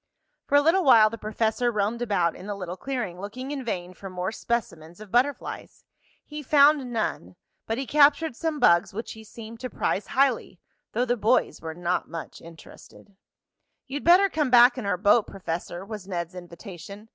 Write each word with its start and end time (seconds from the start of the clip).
For 0.47 0.55
a 0.55 0.61
little 0.63 0.83
while 0.83 1.11
the 1.11 1.17
professor 1.19 1.71
roamed 1.71 2.01
about 2.01 2.35
in 2.35 2.47
the 2.47 2.55
little 2.55 2.75
clearing, 2.75 3.21
looking 3.21 3.51
in 3.51 3.63
vain 3.63 3.93
for 3.93 4.09
more 4.09 4.31
specimens 4.31 4.99
of 4.99 5.11
butterflies. 5.11 5.85
He 6.25 6.41
found 6.41 6.91
none, 6.91 7.35
but 7.67 7.77
he 7.77 7.85
captured 7.85 8.35
some 8.35 8.59
bugs 8.59 8.95
which 8.95 9.11
he 9.11 9.23
seemed 9.23 9.59
to 9.59 9.69
prize 9.69 10.07
highly, 10.07 10.59
though 10.93 11.05
the 11.05 11.17
boys 11.17 11.61
were 11.61 11.75
not 11.75 12.09
much 12.09 12.41
interested. 12.41 13.15
"You'd 13.85 14.03
better 14.03 14.27
come 14.27 14.49
back 14.49 14.75
in 14.75 14.87
our 14.87 14.97
boat, 14.97 15.27
Professor," 15.27 15.85
was 15.85 16.07
Ned's 16.07 16.33
invitation. 16.33 17.09